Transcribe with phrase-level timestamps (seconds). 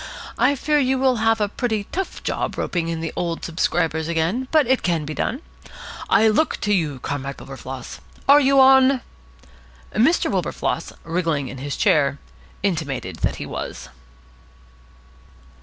[0.39, 4.47] I fear you will have a pretty tough job roping in the old subscribers again,
[4.49, 5.43] but it can be done.
[6.09, 7.99] I look to you, Comrade Wilberfloss.
[8.27, 9.01] Are you on?"
[9.93, 10.31] Mr.
[10.31, 12.17] Wilberfloss, wriggling in his chair,
[12.63, 13.89] intimated that he was.